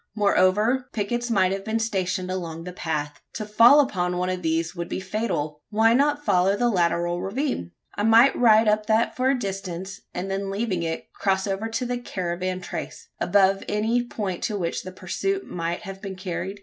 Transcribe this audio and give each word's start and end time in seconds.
Moreover, 0.15 0.89
pickets 0.93 1.29
might 1.29 1.51
have 1.51 1.63
been 1.63 1.77
stationed 1.77 2.31
along 2.31 2.63
the 2.63 2.73
path. 2.73 3.21
To 3.33 3.45
fall 3.45 3.79
upon 3.79 4.17
one 4.17 4.31
of 4.31 4.41
these 4.41 4.75
would 4.75 4.89
be 4.89 4.99
fatal. 4.99 5.61
Why 5.69 5.93
not 5.93 6.25
follow 6.25 6.57
the 6.57 6.69
lateral 6.71 7.21
ravine? 7.21 7.73
I 7.93 8.01
might 8.01 8.35
ride 8.35 8.67
up 8.67 8.87
that 8.87 9.15
for 9.15 9.29
a 9.29 9.37
distance, 9.37 10.01
and 10.11 10.31
then 10.31 10.49
leaving 10.49 10.81
it, 10.81 11.13
cross 11.13 11.45
over 11.45 11.67
to 11.69 11.85
the 11.85 11.99
caravan 11.99 12.61
trace 12.61 13.09
above 13.19 13.63
any 13.69 14.03
point 14.03 14.41
to 14.45 14.57
which 14.57 14.81
the 14.81 14.91
pursuit 14.91 15.45
might 15.45 15.81
have 15.81 16.01
been 16.01 16.15
carried? 16.15 16.59